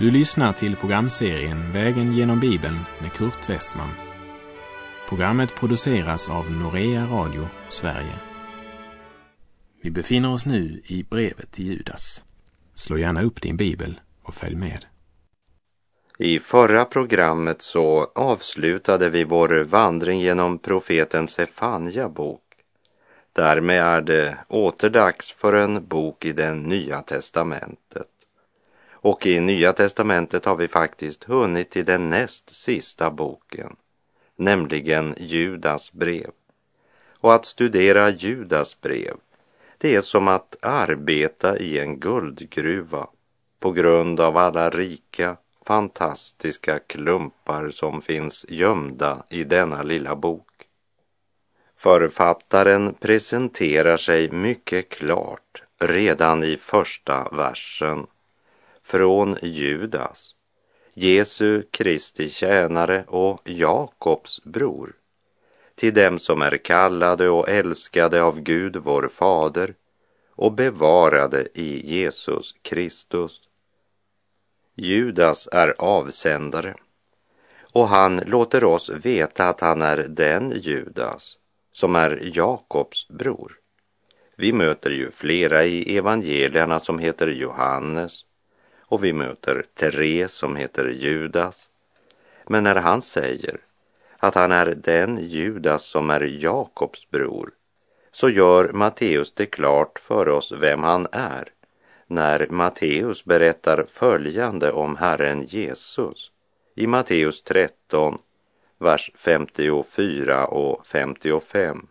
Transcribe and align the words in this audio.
Du 0.00 0.10
lyssnar 0.10 0.52
till 0.52 0.76
programserien 0.76 1.72
Vägen 1.72 2.12
genom 2.12 2.40
Bibeln 2.40 2.78
med 3.00 3.12
Kurt 3.12 3.50
Westman. 3.50 3.90
Programmet 5.08 5.54
produceras 5.54 6.30
av 6.30 6.50
Norea 6.50 7.06
Radio 7.06 7.48
Sverige. 7.68 8.14
Vi 9.82 9.90
befinner 9.90 10.32
oss 10.32 10.46
nu 10.46 10.82
i 10.84 11.02
brevet 11.10 11.50
till 11.50 11.66
Judas. 11.66 12.24
Slå 12.74 12.98
gärna 12.98 13.22
upp 13.22 13.42
din 13.42 13.56
bibel 13.56 14.00
och 14.22 14.34
följ 14.34 14.56
med. 14.56 14.84
I 16.18 16.38
förra 16.38 16.84
programmet 16.84 17.62
så 17.62 18.12
avslutade 18.14 19.10
vi 19.10 19.24
vår 19.24 19.64
vandring 19.64 20.20
genom 20.20 20.58
profeten 20.58 21.28
Sefanja 21.28 22.08
bok. 22.08 22.42
Därmed 23.32 23.82
är 23.82 24.00
det 24.00 24.38
återdags 24.48 25.32
för 25.32 25.52
en 25.52 25.86
bok 25.86 26.24
i 26.24 26.32
det 26.32 26.54
nya 26.54 27.00
testamentet. 27.00 28.19
Och 29.02 29.26
i 29.26 29.40
Nya 29.40 29.72
testamentet 29.72 30.44
har 30.44 30.56
vi 30.56 30.68
faktiskt 30.68 31.24
hunnit 31.24 31.70
till 31.70 31.84
den 31.84 32.08
näst 32.08 32.54
sista 32.54 33.10
boken, 33.10 33.76
nämligen 34.36 35.14
Judas 35.18 35.92
brev. 35.92 36.30
Och 37.20 37.34
att 37.34 37.44
studera 37.44 38.10
Judas 38.10 38.80
brev, 38.80 39.16
det 39.78 39.94
är 39.94 40.00
som 40.00 40.28
att 40.28 40.56
arbeta 40.62 41.58
i 41.58 41.78
en 41.78 42.00
guldgruva 42.00 43.06
på 43.60 43.72
grund 43.72 44.20
av 44.20 44.36
alla 44.36 44.70
rika, 44.70 45.36
fantastiska 45.66 46.78
klumpar 46.78 47.70
som 47.70 48.02
finns 48.02 48.46
gömda 48.48 49.22
i 49.30 49.44
denna 49.44 49.82
lilla 49.82 50.16
bok. 50.16 50.46
Författaren 51.76 52.94
presenterar 52.94 53.96
sig 53.96 54.30
mycket 54.30 54.88
klart 54.88 55.62
redan 55.78 56.44
i 56.44 56.56
första 56.56 57.28
versen 57.28 58.06
från 58.90 59.36
Judas, 59.42 60.34
Jesu 60.94 61.62
Kristi 61.70 62.28
tjänare 62.28 63.04
och 63.08 63.40
Jakobs 63.44 64.44
bror, 64.44 64.92
till 65.74 65.94
dem 65.94 66.18
som 66.18 66.42
är 66.42 66.56
kallade 66.56 67.28
och 67.28 67.48
älskade 67.48 68.22
av 68.22 68.40
Gud 68.40 68.76
vår 68.76 69.08
fader 69.08 69.74
och 70.34 70.52
bevarade 70.52 71.48
i 71.54 71.94
Jesus 71.94 72.54
Kristus. 72.62 73.40
Judas 74.74 75.48
är 75.52 75.74
avsändare 75.78 76.74
och 77.72 77.88
han 77.88 78.16
låter 78.16 78.64
oss 78.64 78.90
veta 78.90 79.48
att 79.48 79.60
han 79.60 79.82
är 79.82 79.96
den 79.96 80.52
Judas 80.60 81.38
som 81.72 81.96
är 81.96 82.30
Jakobs 82.34 83.08
bror. 83.08 83.52
Vi 84.36 84.52
möter 84.52 84.90
ju 84.90 85.10
flera 85.10 85.64
i 85.64 85.96
evangelierna 85.96 86.80
som 86.80 86.98
heter 86.98 87.26
Johannes, 87.26 88.24
och 88.90 89.04
vi 89.04 89.12
möter 89.12 89.64
Therese 89.74 90.32
som 90.32 90.56
heter 90.56 90.88
Judas. 90.88 91.68
Men 92.46 92.64
när 92.64 92.74
han 92.74 93.02
säger 93.02 93.60
att 94.18 94.34
han 94.34 94.52
är 94.52 94.66
den 94.66 95.18
Judas 95.18 95.84
som 95.84 96.10
är 96.10 96.20
Jakobs 96.20 97.10
bror 97.10 97.50
så 98.12 98.28
gör 98.28 98.72
Matteus 98.72 99.32
det 99.32 99.46
klart 99.46 99.98
för 99.98 100.28
oss 100.28 100.52
vem 100.52 100.82
han 100.82 101.06
är 101.12 101.48
när 102.06 102.46
Matteus 102.50 103.24
berättar 103.24 103.86
följande 103.90 104.72
om 104.72 104.96
Herren 104.96 105.46
Jesus 105.46 106.30
i 106.74 106.86
Matteus 106.86 107.42
13, 107.42 108.18
vers 108.78 109.10
54 109.14 110.46
och 110.46 110.86
55. 110.86 111.86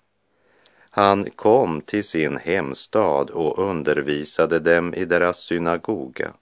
Han 0.90 1.30
kom 1.30 1.82
till 1.82 2.04
sin 2.04 2.38
hemstad 2.38 3.30
och 3.30 3.60
undervisade 3.60 4.60
dem 4.60 4.94
i 4.94 5.06
deras 5.06 5.38
synagoga 5.38 6.34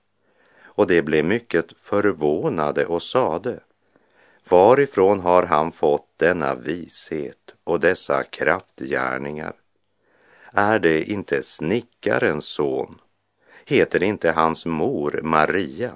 och 0.77 0.87
de 0.87 1.01
blev 1.01 1.25
mycket 1.25 1.73
förvånade 1.77 2.85
och 2.85 3.01
sade 3.01 3.59
Varifrån 4.49 5.19
har 5.19 5.43
han 5.43 5.71
fått 5.71 6.07
denna 6.17 6.55
vishet 6.55 7.55
och 7.63 7.79
dessa 7.79 8.23
kraftgärningar? 8.23 9.53
Är 10.51 10.79
det 10.79 11.03
inte 11.03 11.43
snickarens 11.43 12.45
son? 12.45 12.99
Heter 13.65 14.03
inte 14.03 14.31
hans 14.31 14.65
mor 14.65 15.19
Maria 15.23 15.91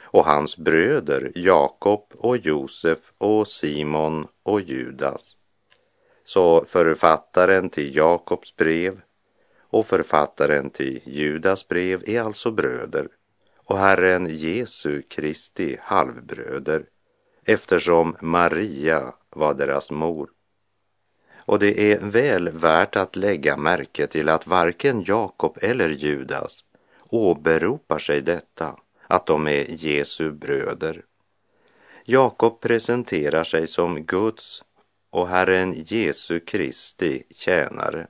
och 0.00 0.24
hans 0.24 0.56
bröder 0.56 1.32
Jakob 1.34 2.12
och 2.18 2.36
Josef 2.36 2.98
och 3.18 3.48
Simon 3.48 4.26
och 4.42 4.60
Judas? 4.60 5.36
Så 6.24 6.64
författaren 6.68 7.70
till 7.70 7.96
Jakobs 7.96 8.56
brev 8.56 9.00
och 9.60 9.86
författaren 9.86 10.70
till 10.70 11.00
Judas 11.04 11.68
brev 11.68 12.02
är 12.06 12.20
alltså 12.20 12.50
bröder 12.50 13.08
och 13.68 13.78
Herren 13.78 14.26
Jesu 14.30 15.02
Kristi 15.02 15.76
halvbröder 15.82 16.84
eftersom 17.44 18.16
Maria 18.20 19.14
var 19.30 19.54
deras 19.54 19.90
mor. 19.90 20.30
Och 21.36 21.58
det 21.58 21.92
är 21.92 21.98
väl 22.00 22.48
värt 22.48 22.96
att 22.96 23.16
lägga 23.16 23.56
märke 23.56 24.06
till 24.06 24.28
att 24.28 24.46
varken 24.46 25.04
Jakob 25.06 25.58
eller 25.62 25.88
Judas 25.88 26.64
åberopar 27.10 27.98
sig 27.98 28.20
detta, 28.20 28.76
att 29.06 29.26
de 29.26 29.46
är 29.46 29.66
Jesu 29.68 30.32
bröder. 30.32 31.04
Jakob 32.04 32.60
presenterar 32.60 33.44
sig 33.44 33.66
som 33.66 34.04
Guds 34.04 34.64
och 35.10 35.28
Herren 35.28 35.74
Jesu 35.86 36.40
Kristi 36.40 37.22
tjänare 37.30 38.06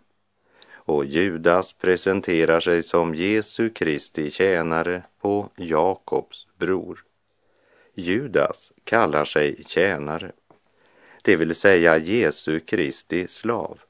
och 0.88 1.04
Judas 1.04 1.72
presenterar 1.72 2.60
sig 2.60 2.82
som 2.82 3.15
Jesu 3.15 3.71
Kristi 3.71 4.31
tjänare 4.31 5.03
och 5.21 5.53
Jakobs 5.56 6.47
bror. 6.59 7.04
Judas 7.94 8.72
kallar 8.84 9.25
sig 9.25 9.65
tjänare, 9.66 10.32
det 11.22 11.37
vill 11.37 11.54
säga 11.54 11.97
Jesu 11.97 12.60
Kristi 12.60 13.28
slav. 13.28 13.81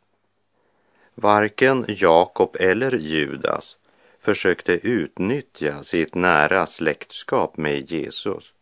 Varken 1.14 1.84
Jakob 1.88 2.56
eller 2.60 2.92
Judas 2.96 3.76
försökte 4.20 4.88
utnyttja 4.88 5.82
sitt 5.82 6.14
nära 6.14 6.66
släktskap 6.66 7.56
med 7.56 7.90
Jesus. 7.92 8.52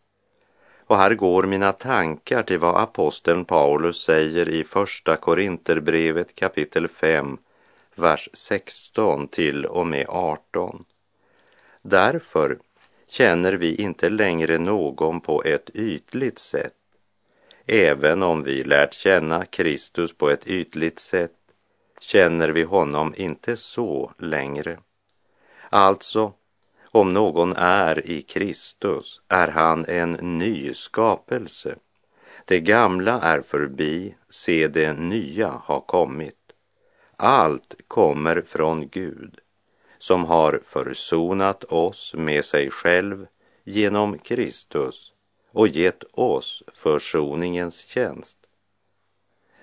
Och 0.87 0.97
här 0.97 1.13
går 1.13 1.43
mina 1.43 1.71
tankar 1.71 2.43
till 2.43 2.59
vad 2.59 2.81
aposteln 2.81 3.45
Paulus 3.45 4.01
säger 4.03 4.49
i 4.49 4.63
Första 4.63 5.15
Korinterbrevet 5.15 6.35
kapitel 6.35 6.87
5, 6.87 7.37
vers 7.97 8.29
16 8.33 9.27
till 9.27 9.65
och 9.65 9.87
med 9.87 10.05
18. 10.09 10.85
Därför 11.81 12.59
känner 13.07 13.53
vi 13.53 13.75
inte 13.75 14.09
längre 14.09 14.57
någon 14.57 15.21
på 15.21 15.43
ett 15.43 15.69
ytligt 15.73 16.39
sätt. 16.39 16.73
Även 17.65 18.23
om 18.23 18.43
vi 18.43 18.63
lärt 18.63 18.93
känna 18.93 19.45
Kristus 19.45 20.13
på 20.13 20.29
ett 20.29 20.47
ytligt 20.47 20.99
sätt 20.99 21.31
känner 21.99 22.49
vi 22.49 22.63
honom 22.63 23.13
inte 23.17 23.55
så 23.55 24.13
längre. 24.17 24.79
Alltså, 25.69 26.33
om 26.91 27.13
någon 27.13 27.53
är 27.55 28.11
i 28.11 28.21
Kristus 28.21 29.21
är 29.27 29.47
han 29.47 29.85
en 29.85 30.11
ny 30.11 30.73
skapelse. 30.73 31.75
Det 32.45 32.59
gamla 32.59 33.21
är 33.21 33.41
förbi, 33.41 34.15
se 34.29 34.67
det 34.67 34.93
nya 34.93 35.49
har 35.63 35.81
kommit. 35.81 36.36
Allt 37.19 37.75
kommer 37.87 38.41
från 38.41 38.87
Gud 38.87 39.39
som 39.99 40.25
har 40.25 40.59
försonat 40.63 41.63
oss 41.63 42.13
med 42.13 42.45
sig 42.45 42.71
själv 42.71 43.27
genom 43.63 44.17
Kristus 44.17 45.11
och 45.51 45.67
gett 45.67 46.03
oss 46.11 46.63
försoningens 46.67 47.85
tjänst. 47.85 48.37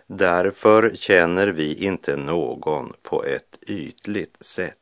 Därför 0.07 0.95
känner 0.95 1.47
vi 1.47 1.85
inte 1.85 2.17
någon 2.17 2.93
på 3.03 3.25
ett 3.25 3.59
ytligt 3.67 4.45
sätt. 4.45 4.79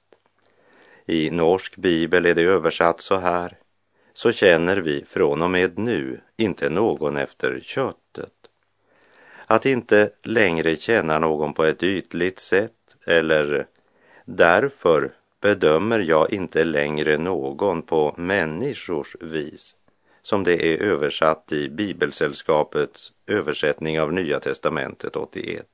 I 1.06 1.30
norsk 1.30 1.76
bibel 1.76 2.26
är 2.26 2.34
det 2.34 2.42
översatt 2.42 3.00
så 3.00 3.16
här. 3.16 3.58
Så 4.12 4.32
känner 4.32 4.76
vi 4.76 5.04
från 5.04 5.42
och 5.42 5.50
med 5.50 5.78
nu 5.78 6.20
inte 6.36 6.68
någon 6.68 7.16
efter 7.16 7.60
kött 7.60 8.01
att 9.52 9.66
inte 9.66 10.10
längre 10.22 10.76
känna 10.76 11.18
någon 11.18 11.54
på 11.54 11.64
ett 11.64 11.82
ytligt 11.82 12.38
sätt 12.38 12.96
eller 13.06 13.66
därför 14.24 15.12
bedömer 15.40 15.98
jag 15.98 16.32
inte 16.32 16.64
längre 16.64 17.18
någon 17.18 17.82
på 17.82 18.14
människors 18.16 19.16
vis 19.20 19.76
som 20.22 20.44
det 20.44 20.66
är 20.66 20.82
översatt 20.82 21.52
i 21.52 21.68
Bibelsällskapets 21.68 23.12
översättning 23.26 24.00
av 24.00 24.12
Nya 24.12 24.40
testamentet 24.40 25.16
81. 25.16 25.66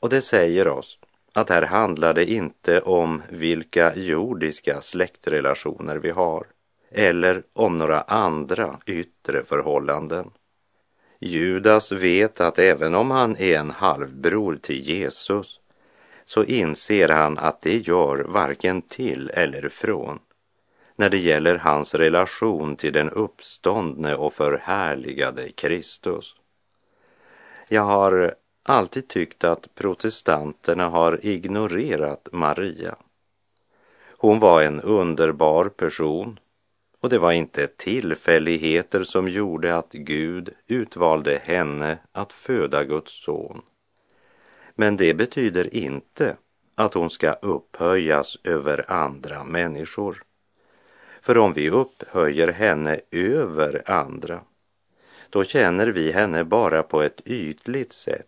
Och 0.00 0.08
det 0.08 0.20
säger 0.20 0.68
oss 0.68 0.98
att 1.32 1.48
här 1.50 1.62
handlar 1.62 2.14
det 2.14 2.30
inte 2.30 2.80
om 2.80 3.22
vilka 3.28 3.96
jordiska 3.96 4.80
släktrelationer 4.80 5.96
vi 5.96 6.10
har 6.10 6.46
eller 6.90 7.42
om 7.52 7.78
några 7.78 8.00
andra 8.00 8.78
yttre 8.86 9.42
förhållanden. 9.42 10.30
Judas 11.20 11.92
vet 11.92 12.40
att 12.40 12.58
även 12.58 12.94
om 12.94 13.10
han 13.10 13.36
är 13.36 13.58
en 13.58 13.70
halvbror 13.70 14.58
till 14.62 14.88
Jesus 14.88 15.60
så 16.24 16.44
inser 16.44 17.08
han 17.08 17.38
att 17.38 17.60
det 17.60 17.88
gör 17.88 18.24
varken 18.28 18.82
till 18.82 19.30
eller 19.34 19.68
från. 19.68 20.18
när 20.96 21.10
det 21.10 21.18
gäller 21.18 21.56
hans 21.56 21.94
relation 21.94 22.76
till 22.76 22.92
den 22.92 23.10
uppståndne 23.10 24.14
och 24.14 24.32
förhärligade 24.34 25.52
Kristus. 25.52 26.34
Jag 27.68 27.82
har 27.82 28.34
alltid 28.62 29.08
tyckt 29.08 29.44
att 29.44 29.74
protestanterna 29.74 30.88
har 30.88 31.26
ignorerat 31.26 32.28
Maria. 32.32 32.96
Hon 34.16 34.38
var 34.38 34.62
en 34.62 34.80
underbar 34.80 35.68
person 35.68 36.38
och 37.00 37.08
det 37.08 37.18
var 37.18 37.32
inte 37.32 37.66
tillfälligheter 37.66 39.04
som 39.04 39.28
gjorde 39.28 39.76
att 39.76 39.92
Gud 39.92 40.50
utvalde 40.66 41.40
henne 41.44 41.98
att 42.12 42.32
föda 42.32 42.84
Guds 42.84 43.24
son. 43.24 43.62
Men 44.74 44.96
det 44.96 45.14
betyder 45.14 45.74
inte 45.74 46.36
att 46.74 46.94
hon 46.94 47.10
ska 47.10 47.32
upphöjas 47.32 48.38
över 48.44 48.90
andra 48.90 49.44
människor. 49.44 50.22
För 51.20 51.38
om 51.38 51.52
vi 51.52 51.70
upphöjer 51.70 52.48
henne 52.48 53.00
över 53.10 53.90
andra, 53.90 54.40
då 55.30 55.44
känner 55.44 55.86
vi 55.86 56.12
henne 56.12 56.44
bara 56.44 56.82
på 56.82 57.02
ett 57.02 57.20
ytligt 57.24 57.92
sätt 57.92 58.26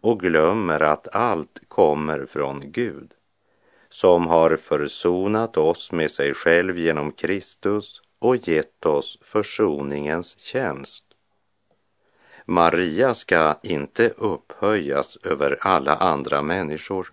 och 0.00 0.20
glömmer 0.20 0.80
att 0.80 1.14
allt 1.14 1.58
kommer 1.68 2.26
från 2.26 2.72
Gud 2.72 3.12
som 3.92 4.26
har 4.26 4.56
försonat 4.56 5.56
oss 5.56 5.92
med 5.92 6.10
sig 6.10 6.34
själv 6.34 6.78
genom 6.78 7.12
Kristus 7.12 8.02
och 8.18 8.48
gett 8.48 8.86
oss 8.86 9.18
försoningens 9.22 10.38
tjänst. 10.38 11.04
Maria 12.44 13.14
ska 13.14 13.58
inte 13.62 14.08
upphöjas 14.08 15.18
över 15.24 15.58
alla 15.60 15.96
andra 15.96 16.42
människor, 16.42 17.12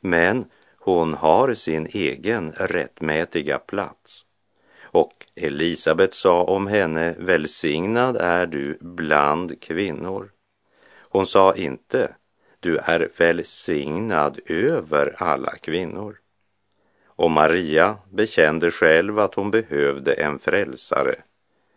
men 0.00 0.44
hon 0.78 1.14
har 1.14 1.54
sin 1.54 1.86
egen 1.86 2.52
rättmätiga 2.52 3.58
plats. 3.58 4.24
Och 4.82 5.26
Elisabet 5.34 6.14
sa 6.14 6.42
om 6.42 6.66
henne, 6.66 7.14
välsignad 7.18 8.16
är 8.16 8.46
du 8.46 8.78
bland 8.80 9.60
kvinnor. 9.60 10.30
Hon 11.10 11.26
sa 11.26 11.54
inte, 11.54 12.14
du 12.60 12.76
är 12.76 13.10
välsignad 13.16 14.40
över 14.46 15.14
alla 15.18 15.56
kvinnor. 15.56 16.18
Och 17.06 17.30
Maria 17.30 17.98
bekände 18.10 18.70
själv 18.70 19.18
att 19.18 19.34
hon 19.34 19.50
behövde 19.50 20.12
en 20.12 20.38
frälsare, 20.38 21.22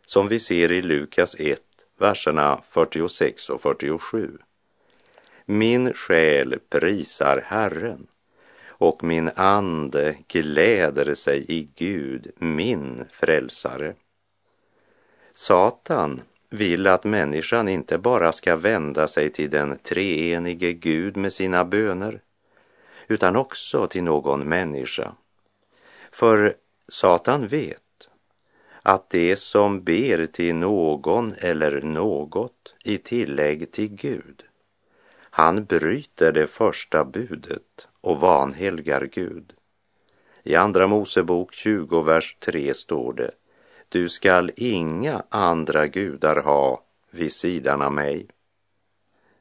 som 0.06 0.28
vi 0.28 0.40
ser 0.40 0.72
i 0.72 0.82
Lukas 0.82 1.36
1, 1.40 1.62
verserna 2.00 2.62
46 2.70 3.50
och 3.50 3.62
47. 3.62 4.38
Min 5.46 5.94
själ 5.94 6.60
prisar 6.70 7.44
Herren 7.46 8.08
och 8.68 9.04
min 9.04 9.32
ande 9.36 10.18
gläder 10.28 11.14
sig 11.14 11.46
i 11.48 11.70
Gud, 11.76 12.32
min 12.38 13.06
frälsare. 13.10 13.96
Satan 15.34 16.22
vill 16.54 16.88
att 16.88 17.04
människan 17.04 17.68
inte 17.68 17.98
bara 17.98 18.32
ska 18.32 18.56
vända 18.56 19.08
sig 19.08 19.30
till 19.30 19.50
den 19.50 19.78
treenige 19.78 20.74
Gud 20.74 21.18
med 21.18 21.34
sina 21.34 21.66
böner, 21.66 22.22
utan 23.08 23.36
också 23.36 23.88
till 23.88 24.04
någon 24.04 24.50
människa. 24.50 25.14
För 26.12 26.56
Satan 26.88 27.48
vet 27.48 28.10
att 28.82 29.10
det 29.10 29.36
som 29.36 29.84
ber 29.84 30.26
till 30.26 30.56
någon 30.56 31.34
eller 31.38 31.82
något 31.82 32.76
i 32.84 32.98
tillägg 32.98 33.72
till 33.72 33.90
Gud, 33.90 34.44
han 35.14 35.66
bryter 35.66 36.32
det 36.32 36.48
första 36.48 37.06
budet 37.06 37.88
och 38.02 38.20
vanhelgar 38.20 39.10
Gud. 39.14 39.54
I 40.44 40.56
Andra 40.56 40.88
Mosebok 40.88 41.54
20, 41.54 42.02
vers 42.02 42.38
3 42.40 42.74
står 42.74 43.14
det 43.14 43.32
du 43.92 44.10
skall 44.10 44.52
inga 44.56 45.24
andra 45.30 45.88
gudar 45.88 46.36
ha 46.36 46.84
vid 47.10 47.34
sidan 47.34 47.82
av 47.82 47.94
mig. 47.94 48.28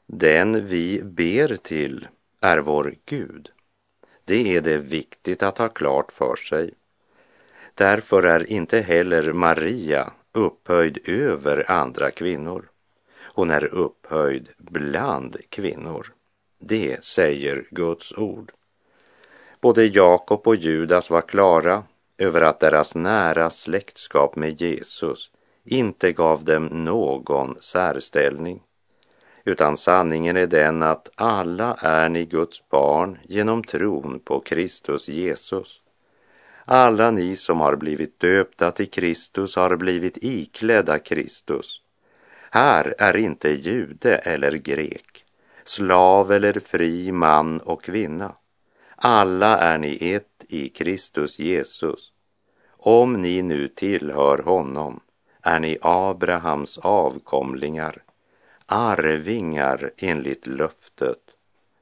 Den 0.06 0.66
vi 0.66 1.02
ber 1.02 1.56
till 1.56 2.08
är 2.40 2.58
vår 2.58 2.94
Gud. 3.06 3.48
Det 4.24 4.56
är 4.56 4.60
det 4.60 4.78
viktigt 4.78 5.42
att 5.42 5.58
ha 5.58 5.68
klart 5.68 6.12
för 6.12 6.36
sig. 6.36 6.74
Därför 7.74 8.22
är 8.22 8.52
inte 8.52 8.80
heller 8.80 9.32
Maria 9.32 10.12
upphöjd 10.32 11.08
över 11.08 11.70
andra 11.70 12.10
kvinnor. 12.10 12.70
Hon 13.34 13.50
är 13.50 13.74
upphöjd 13.74 14.48
bland 14.58 15.36
kvinnor. 15.48 16.12
Det 16.58 17.04
säger 17.04 17.64
Guds 17.70 18.12
ord. 18.12 18.52
Både 19.60 19.86
Jakob 19.86 20.46
och 20.46 20.56
Judas 20.56 21.10
var 21.10 21.22
klara 21.22 21.84
över 22.20 22.40
att 22.42 22.60
deras 22.60 22.94
nära 22.94 23.50
släktskap 23.50 24.36
med 24.36 24.60
Jesus 24.60 25.30
inte 25.64 26.12
gav 26.12 26.44
dem 26.44 26.66
någon 26.66 27.56
särställning, 27.60 28.62
utan 29.44 29.76
sanningen 29.76 30.36
är 30.36 30.46
den 30.46 30.82
att 30.82 31.08
alla 31.14 31.76
är 31.80 32.08
ni 32.08 32.24
Guds 32.24 32.68
barn 32.68 33.18
genom 33.22 33.64
tron 33.64 34.20
på 34.24 34.40
Kristus 34.40 35.08
Jesus. 35.08 35.80
Alla 36.64 37.10
ni 37.10 37.36
som 37.36 37.60
har 37.60 37.76
blivit 37.76 38.20
döpta 38.20 38.70
till 38.70 38.90
Kristus 38.90 39.56
har 39.56 39.76
blivit 39.76 40.18
iklädda 40.20 40.98
Kristus. 40.98 41.80
Här 42.50 42.94
är 42.98 43.16
inte 43.16 43.48
jude 43.48 44.16
eller 44.16 44.52
grek, 44.52 45.24
slav 45.64 46.32
eller 46.32 46.60
fri 46.60 47.12
man 47.12 47.60
och 47.60 47.82
kvinna. 47.82 48.32
Alla 48.96 49.58
är 49.58 49.78
ni 49.78 50.12
ett 50.12 50.29
i 50.52 50.68
Kristus 50.68 51.38
Jesus. 51.38 52.12
Om 52.76 53.12
ni 53.12 53.42
nu 53.42 53.68
tillhör 53.68 54.38
honom 54.38 55.00
är 55.42 55.60
ni 55.60 55.78
Abrahams 55.82 56.78
avkomlingar, 56.78 58.02
arvingar 58.66 59.90
enligt 59.96 60.46
löftet, 60.46 61.18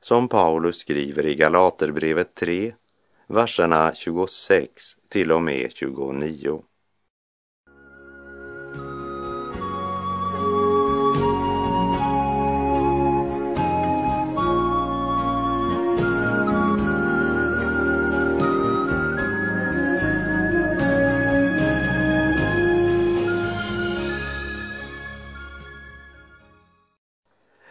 som 0.01 0.29
Paulus 0.29 0.79
skriver 0.79 1.27
i 1.27 1.35
Galaterbrevet 1.35 2.35
3, 2.35 2.75
verserna 3.27 3.95
26 3.95 4.97
till 5.09 5.33
och 5.33 5.43
med 5.43 5.71
29. 5.75 6.63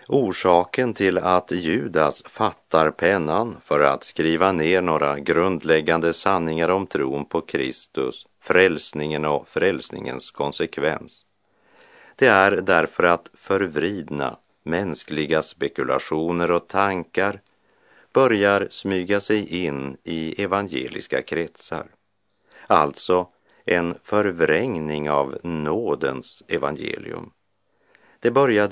Orsaken 0.10 0.94
till 0.94 1.18
att 1.18 1.52
Judas 1.52 2.24
fattar 2.24 2.92
pennan 2.92 3.58
för 3.64 3.80
att 3.80 4.04
skriva 4.04 4.52
ner 4.52 4.82
några 4.82 5.20
grundläggande 5.20 6.14
sanningar 6.14 6.70
om 6.70 6.88
tron 6.88 7.26
på 7.26 7.42
Kristus, 7.42 8.26
frälsningen 8.42 9.26
och 9.26 9.48
frälsningens 9.48 10.32
konsekvens. 10.32 11.26
Det 12.16 12.28
är 12.28 12.52
därför 12.52 13.04
att 13.04 13.30
förvridna 13.34 14.38
mänskliga 14.64 15.42
spekulationer 15.42 16.52
och 16.52 16.68
tankar 16.68 17.42
börjar 18.14 18.68
smyga 18.70 19.20
sig 19.20 19.66
in 19.66 19.98
i 20.04 20.44
evangeliska 20.44 21.22
kretsar. 21.22 21.88
Alltså 22.68 23.28
en 23.66 23.96
förvrängning 24.04 25.10
av 25.10 25.38
nådens 25.44 26.44
evangelium. 26.48 27.32
Det 28.20 28.32
började 28.32 28.66